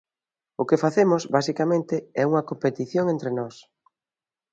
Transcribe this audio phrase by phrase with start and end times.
[0.61, 3.55] O que facemos, basicamente, é unha competición entre nós.